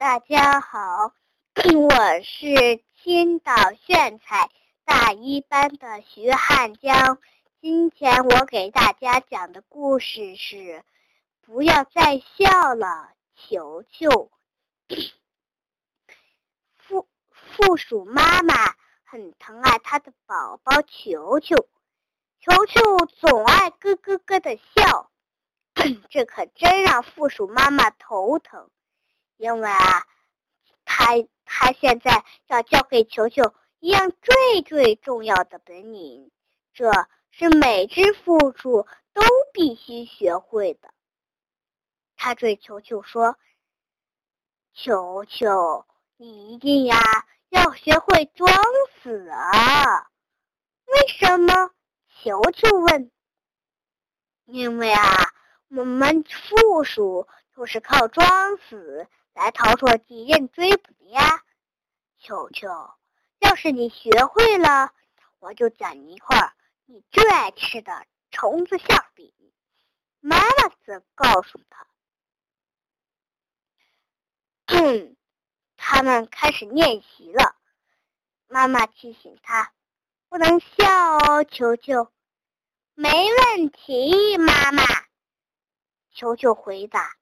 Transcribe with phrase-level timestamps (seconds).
[0.00, 1.12] 大家好，
[1.76, 4.48] 我是青岛炫彩
[4.86, 7.18] 大一班的徐汉江。
[7.60, 10.82] 今天我给大家讲的故事是：
[11.42, 14.30] 不要再笑了，球球。
[16.78, 18.54] 附附属妈妈
[19.04, 21.56] 很疼爱她的宝宝球球，
[22.40, 25.10] 球球总爱咯咯咯的笑，
[26.08, 28.70] 这可真让附属妈妈头疼。
[29.40, 30.04] 因为啊，
[30.84, 31.14] 他
[31.46, 36.30] 他现在要教给球球一样最最重要的本领，
[36.74, 36.92] 这
[37.30, 39.22] 是每只负鼠都
[39.54, 40.92] 必须学会的。
[42.16, 43.38] 他对球球说
[44.76, 45.86] ：“球球，
[46.18, 47.00] 你一定呀
[47.48, 48.52] 要学会装
[49.02, 50.10] 死啊！”
[50.84, 51.70] 为什么？
[52.22, 53.10] 球球问。
[54.44, 55.32] 因为啊，
[55.70, 59.08] 我们负鼠就是靠装死。
[59.34, 61.42] 来逃脱敌人追捕呀，
[62.18, 62.68] 球球！
[63.38, 64.92] 要是你学会了，
[65.38, 66.54] 我就奖你一块
[66.84, 69.32] 你最爱吃的虫子馅饼。
[70.20, 71.86] 妈妈则告诉他
[75.76, 77.56] ：“他们开始练习了。”
[78.46, 79.72] 妈妈提醒他
[80.28, 82.12] ：“不能笑哦，球球。”
[82.94, 84.82] 没问题，妈妈。
[86.12, 87.16] 球球回答。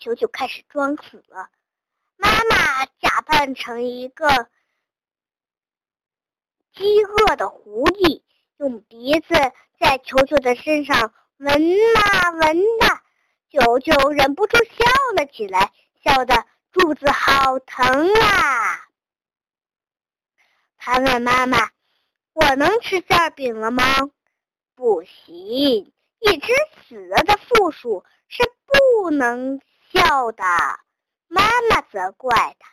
[0.00, 1.50] 球球开始装死了，
[2.16, 4.48] 妈妈假扮成一个
[6.72, 8.22] 饥饿的狐狸，
[8.56, 9.34] 用鼻子
[9.78, 13.02] 在球球的身上闻啊闻啊，
[13.50, 14.72] 球球忍不住笑
[15.16, 15.70] 了起来，
[16.02, 18.88] 笑得肚子好疼啊！
[20.78, 21.70] 他问妈妈
[22.32, 23.84] ：“我能吃馅饼了吗？”
[24.74, 26.52] 不行，一只
[26.88, 29.60] 死了的负鼠是不能。
[29.92, 30.44] 笑的，
[31.26, 32.70] 妈妈责怪他。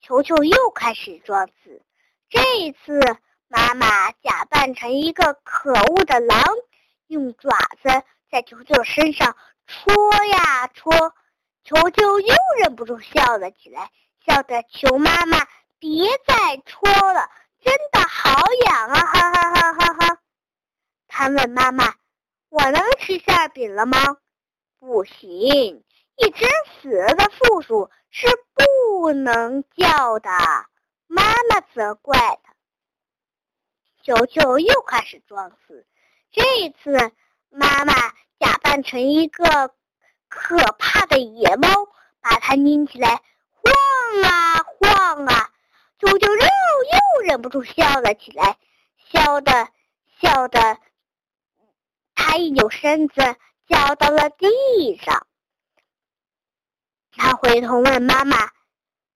[0.00, 1.82] 球球又开始装死，
[2.28, 3.00] 这一次
[3.48, 6.42] 妈妈假扮成一个可恶的狼，
[7.08, 7.50] 用爪
[7.82, 9.36] 子在球球身上
[9.66, 9.92] 戳
[10.26, 10.92] 呀戳，
[11.64, 13.90] 球球又忍不住笑了起来，
[14.24, 15.46] 笑着求妈妈
[15.78, 17.28] 别再戳了，
[17.60, 19.00] 真的好痒啊！
[19.00, 20.18] 哈哈哈哈哈。
[21.08, 21.94] 他问妈妈
[22.48, 23.98] ：“我能吃馅饼了吗？”
[24.78, 25.84] 不行。
[26.20, 26.44] 一只
[26.82, 30.28] 死了的负鼠是不能叫的，
[31.06, 32.52] 妈妈责怪他。
[34.02, 35.86] 球球又开始装死，
[36.30, 36.42] 这
[36.82, 37.12] 次
[37.48, 37.94] 妈妈
[38.38, 39.74] 假扮成一个
[40.28, 41.68] 可怕的野猫，
[42.20, 43.22] 把它拎起来
[43.52, 45.50] 晃啊晃啊，
[45.98, 48.58] 球球又又忍不住笑了起来，
[49.10, 49.68] 笑的
[50.20, 50.78] 笑的，
[52.14, 53.14] 他一扭身子
[53.66, 55.26] 掉到了地上。
[57.16, 58.50] 他回头问妈妈：“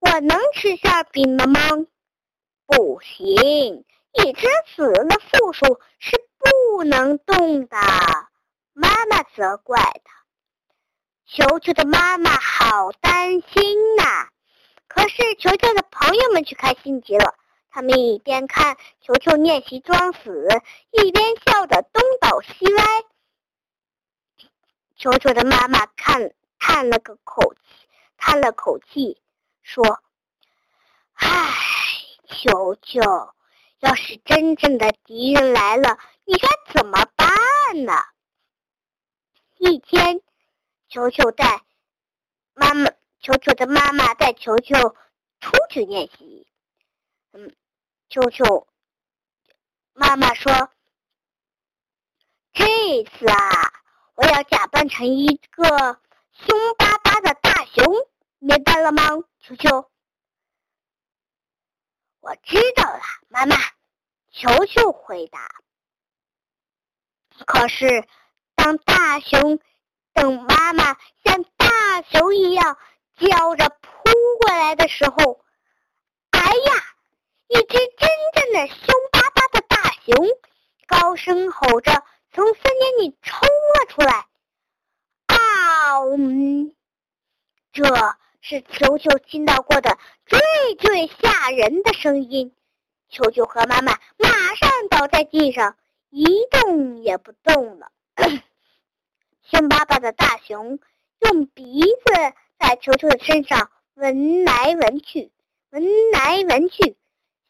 [0.00, 1.60] 我能吃馅饼了吗
[2.66, 7.76] ？”“不行，一只死了的负鼠是不能动的。”
[8.74, 10.24] 妈妈责怪他。
[11.26, 14.28] 球球的妈妈好担心呐。
[14.88, 17.34] 可是球球的朋友们却开心极了，
[17.70, 20.48] 他们一边看球球练习装死，
[20.90, 22.84] 一边笑得东倒西歪。
[24.96, 27.54] 球球的妈妈看叹了个口。
[28.24, 29.20] 叹了口气，
[29.62, 30.00] 说
[31.14, 31.28] ：“唉，
[32.28, 33.00] 球球，
[33.80, 37.92] 要是真正的敌人来了，你该怎么办呢？”
[39.58, 40.22] 一天，
[40.88, 41.64] 球球带
[42.54, 44.76] 妈妈，球球的妈妈带球球
[45.40, 46.46] 出去练习。
[47.32, 47.56] 嗯，
[48.08, 48.68] 球球
[49.94, 50.70] 妈妈说
[52.54, 53.82] ：“这次啊，
[54.14, 56.00] 我要假扮成一个
[56.30, 57.01] 凶巴巴。”
[58.82, 59.02] 了吗，
[59.40, 59.90] 球球？
[62.20, 63.56] 我知道了，妈妈。
[64.30, 65.48] 球球回答。
[67.46, 68.08] 可是，
[68.54, 69.60] 当大熊
[70.12, 72.78] 等妈妈像大熊一样
[73.16, 75.44] 叫着扑过来的时候，
[76.30, 76.72] 哎呀！
[77.48, 80.14] 一只真正的凶巴巴的大熊
[80.86, 81.92] 高声吼着
[82.32, 84.26] 从森林里冲了出来。
[85.26, 86.00] 啊！
[87.72, 87.84] 这。
[88.44, 89.96] 是球球听到过的
[90.26, 90.40] 最
[90.74, 92.52] 最吓人的声音，
[93.08, 95.76] 球球和妈妈马上倒在地上，
[96.10, 97.92] 一动也不动了。
[99.48, 100.80] 凶巴巴的大熊
[101.20, 102.12] 用鼻子
[102.58, 105.30] 在球球的身上闻来闻去，
[105.70, 106.96] 闻来闻去。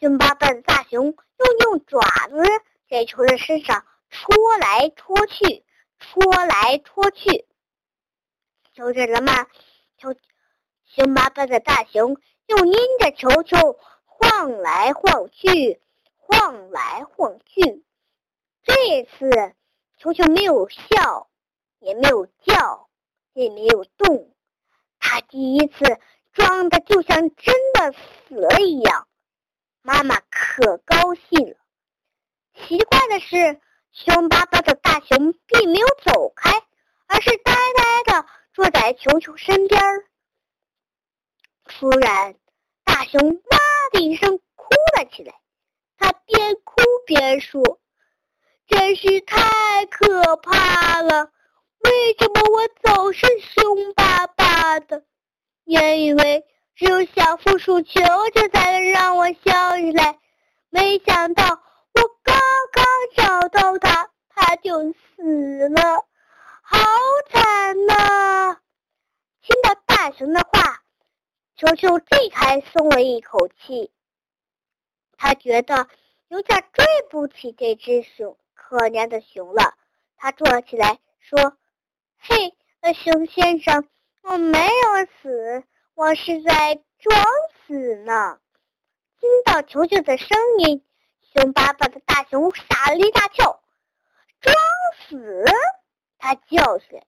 [0.00, 2.00] 凶巴巴的大熊又用爪
[2.30, 2.42] 子
[2.88, 5.64] 在球的身上戳来戳去，
[5.98, 7.44] 戳来戳去。
[8.74, 9.44] 球球的妈，
[9.98, 10.14] 球。
[10.94, 15.80] 凶巴巴的大熊又拎着球球晃来晃去，
[16.16, 17.84] 晃来晃去。
[18.64, 19.54] 这次
[19.98, 21.28] 球球没有笑，
[21.78, 22.88] 也没有叫，
[23.34, 24.34] 也没有动。
[24.98, 25.98] 他第一次
[26.32, 29.06] 装的就像真的死了一样。
[29.82, 31.56] 妈妈可高兴了。
[32.54, 33.60] 奇怪的是，
[33.92, 36.50] 凶巴巴的大熊并没有走开，
[37.06, 39.80] 而是呆呆的坐在球球身边。
[41.68, 42.34] 突然，
[42.84, 43.58] 大熊哇
[43.92, 45.34] 的一声哭了起来。
[45.98, 46.74] 他边哭
[47.06, 47.78] 边说
[48.66, 51.30] ：“真是太可怕了！
[51.84, 55.04] 为什么我总是凶巴巴的？
[55.64, 58.00] 原以为只有小负鼠球
[58.34, 60.18] 球才能让我笑起来。
[60.70, 62.40] 没想到我刚
[62.72, 62.84] 刚
[63.16, 66.06] 找到它，它就死了，
[66.62, 66.78] 好
[67.30, 68.56] 惨呐！”
[69.42, 70.77] 听到大熊的话。
[71.58, 73.90] 球球这才松了一口气，
[75.16, 75.88] 他觉得
[76.28, 79.74] 有点对不起这只熊，可怜的熊了。
[80.16, 81.56] 他坐起来说
[82.16, 82.54] ：“嘿，
[82.94, 83.88] 熊先生，
[84.22, 85.64] 我没有死，
[85.94, 87.26] 我是在装
[87.66, 88.38] 死呢。”
[89.18, 90.84] 听到球球的声音，
[91.34, 93.60] 凶巴巴的大熊吓了一大跳。
[94.40, 94.54] “装
[95.08, 95.44] 死！”
[96.18, 97.04] 他叫起来，“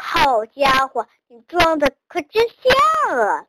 [0.00, 3.46] 好家伙，你装的可真像啊！”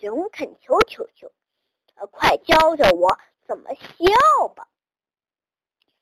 [0.00, 1.32] 熊恳求球球
[2.12, 4.68] ：“快教教我怎么笑吧。”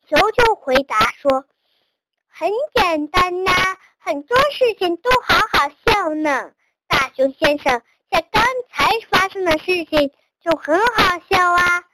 [0.07, 1.47] 球球回答说
[2.29, 3.53] ：“很简单呐，
[3.99, 6.53] 很多事情都好好笑呢。
[6.87, 11.85] 大熊先生，在刚才发生的事情就很好笑啊。”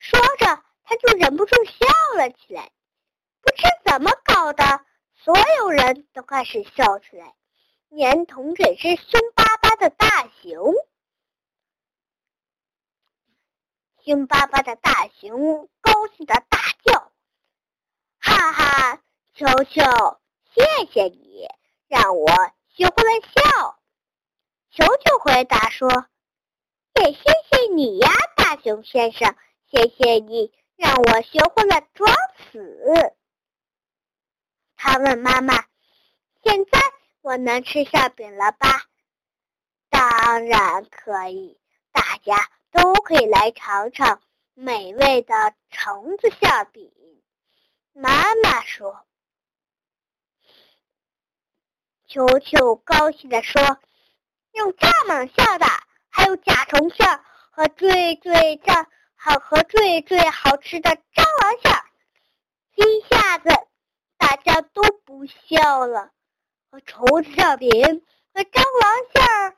[0.00, 2.70] 说着，他就忍不住笑了起来。
[3.40, 4.80] 不知怎么搞的，
[5.14, 7.34] 所有人都开始笑起来，
[7.88, 10.74] 连同这只凶巴巴的大熊。
[14.06, 17.10] 凶巴巴的大熊高兴的大叫
[18.22, 19.02] ：“哈哈，
[19.34, 19.82] 球球，
[20.54, 21.48] 谢谢你
[21.88, 22.28] 让我
[22.68, 23.80] 学会了笑。”
[24.70, 26.06] 球球回答说
[26.94, 29.34] ：“也谢谢你呀，大熊先生，
[29.68, 32.14] 谢谢你让我学会了装
[32.52, 33.16] 死。”
[34.78, 35.64] 他问妈妈
[36.44, 36.78] ：“现在
[37.22, 38.84] 我能吃馅饼了吧
[39.90, 41.58] ？”“当然可以，
[41.90, 42.36] 大家。”
[42.76, 44.20] 都可以来尝尝
[44.52, 46.92] 美味的橙子馅饼。
[47.94, 49.06] 妈妈说
[52.06, 53.62] ：“球球高兴地说，
[54.52, 55.66] 用蚱蜢馅的，
[56.10, 57.20] 还有甲虫馅
[57.50, 61.72] 和最最炸好和最最好吃的蟑螂馅。”
[62.76, 63.48] 一下子
[64.18, 66.12] 大家都不笑了，
[66.70, 67.70] 和虫子馅饼
[68.34, 69.56] 和蟑螂馅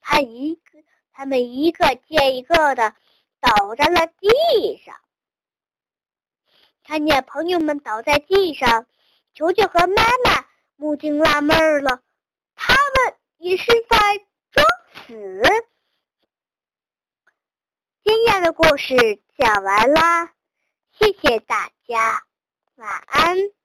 [0.00, 0.82] 他一个。
[1.18, 2.94] 他们一个接一个的
[3.40, 4.94] 倒在了地上，
[6.84, 8.86] 看见朋友们倒在地上，
[9.34, 12.04] 球球和妈妈不禁纳闷了，
[12.54, 13.98] 他们也是在
[14.52, 15.42] 装死。
[18.04, 20.32] 今天的故事讲完啦，
[20.92, 22.22] 谢谢大家，
[22.76, 23.57] 晚安。